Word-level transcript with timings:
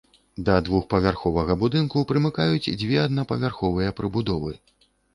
Да 0.45 0.53
двухпавярховага 0.69 1.57
будынку 1.65 2.05
прымыкаюць 2.13 2.75
дзве 2.81 2.97
аднапавярховыя 3.07 3.97
прыбудовы. 4.01 4.61